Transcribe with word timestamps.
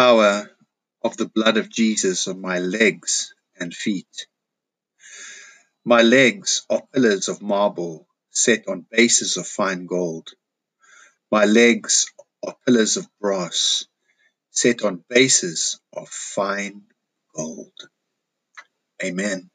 power 0.00 0.50
of 1.04 1.18
the 1.18 1.28
blood 1.28 1.58
of 1.58 1.68
Jesus 1.68 2.26
on 2.26 2.40
my 2.40 2.58
legs 2.58 3.34
and 3.58 3.74
feet. 3.74 4.26
My 5.84 6.00
legs 6.00 6.64
are 6.70 6.80
pillars 6.94 7.28
of 7.28 7.42
marble 7.42 8.08
set 8.30 8.66
on 8.66 8.86
bases 8.90 9.36
of 9.36 9.46
fine 9.46 9.84
gold. 9.84 10.30
My 11.30 11.44
legs 11.44 12.06
are 12.42 12.56
pillars 12.64 12.96
of 12.96 13.06
brass 13.20 13.84
set 14.50 14.84
on 14.84 15.04
bases 15.10 15.78
of 15.92 16.08
fine 16.08 16.84
gold. 17.36 17.78
Amen. 19.04 19.50